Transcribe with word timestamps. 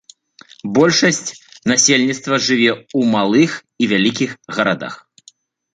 Большасць 0.77 1.29
насельніцтва 1.73 2.35
жыве 2.49 2.71
ў 2.97 3.01
малых 3.15 3.51
і 3.83 3.95
вялікіх 3.95 4.29
гарадах. 4.59 4.93